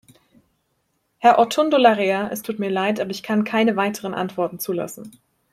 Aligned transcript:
Herr 1.19 1.37
Ortuondo 1.37 1.77
Larrea, 1.77 2.29
es 2.31 2.41
tut 2.41 2.57
mir 2.57 2.71
Leid, 2.71 2.99
aber 2.99 3.11
ich 3.11 3.21
kann 3.21 3.43
keine 3.43 3.75
weiteren 3.75 4.15
Antworten 4.15 4.57
zulassen. 4.57 5.11